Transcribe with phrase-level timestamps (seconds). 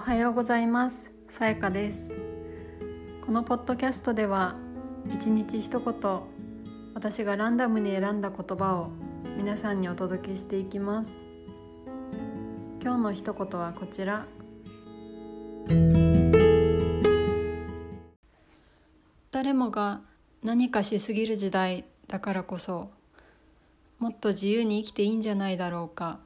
[0.00, 1.12] おはようございます。
[1.28, 2.18] さやかです。
[3.20, 4.56] このポッドキャストでは
[5.12, 6.20] 一日一言
[6.94, 8.92] 私がランダムに選んだ言葉を
[9.36, 11.26] 皆さんにお届けしていきます。
[12.82, 14.24] 今日の一言はこちら。
[19.30, 20.00] 誰もが
[20.42, 22.90] 何かしすぎる時代だからこそ
[23.98, 26.20] もっと自由に生きていいんじゃないだろうか。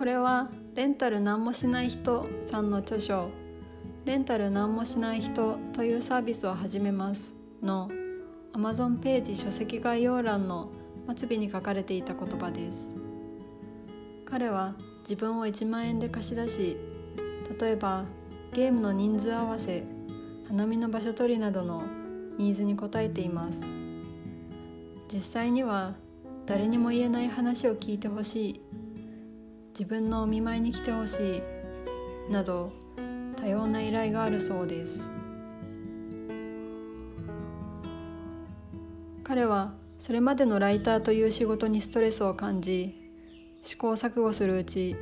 [0.00, 3.28] これはレンタル何もしない人さんの著書。
[4.06, 7.90] レンタル何もしない人というサービスを始めますの
[8.54, 10.70] Amazon ページ書籍概要欄の
[11.14, 12.96] 末尾に書かれていた言葉です。
[14.24, 16.78] 彼は自分を1万円で貸し出し
[17.60, 18.06] 例えば
[18.54, 19.84] ゲームの人数合わせ
[20.48, 21.82] 花見の場所取りなどの
[22.38, 23.74] ニーズに応えています。
[25.12, 25.92] 実際には
[26.46, 28.79] 誰にも言えない話を聞いてほしい。
[29.80, 32.70] 自分のお見舞いに来てほしいなど
[33.40, 35.10] 多様な依頼があるそうです。
[39.24, 42.94] 彼はそれまでのライターという仕事にストレスを感じ
[43.62, 44.96] 試行錯誤するうち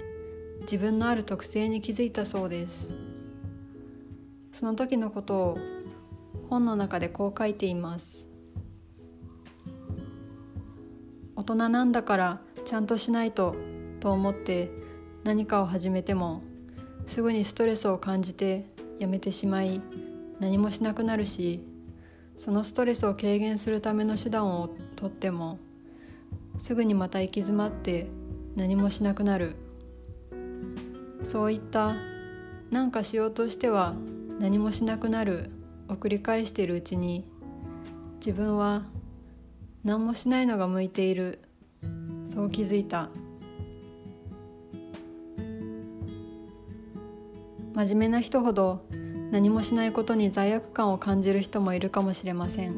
[0.60, 2.94] 自分のある特性に気づいたそうです。
[4.52, 5.58] その時のことを
[6.48, 8.28] 本の中でこう書いています。
[11.34, 13.56] 大人なんだからちゃんとしないと
[14.00, 14.70] と思って
[15.24, 16.42] 何かを始めても
[17.06, 18.66] すぐにストレスを感じて
[18.98, 19.80] やめてしまい
[20.40, 21.60] 何もしなくなるし
[22.36, 25.58] そのストレスを軽減するための手段をとっても
[26.58, 28.06] すぐにまた行き詰まって
[28.56, 29.54] 何もしなくなる。
[31.22, 31.94] そういった
[32.70, 33.94] 何かしようとしては
[34.38, 35.50] 何もしなくなる
[35.88, 37.24] を繰り返しているうちに
[38.16, 38.84] 自分は
[39.84, 41.40] 何もしないのが向いている。
[42.24, 43.10] そう気づいた。
[47.78, 48.84] 真面目な人ほど
[49.30, 52.74] 何もしないことに罪悪感を感じる人もいるかもしれません。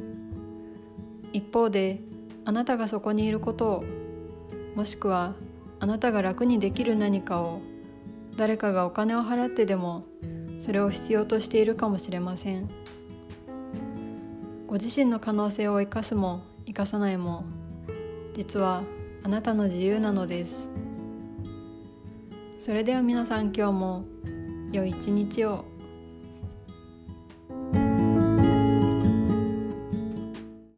[1.32, 2.00] 一方で
[2.44, 3.84] あなたがそこにいることを
[4.74, 5.32] もしくは
[5.78, 7.62] あなたが楽にできる何かを
[8.36, 10.04] 誰かがお金を払ってでも
[10.58, 12.68] それを必要としているかもしれません。
[14.66, 17.46] ご自身の可能性を生かすも生かさないも
[18.34, 18.82] 実は
[19.24, 20.70] あなたの自由なのです。
[22.58, 24.04] それでは皆さん今日も
[24.72, 25.64] 良い一日を。